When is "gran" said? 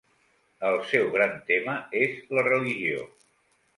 1.17-1.37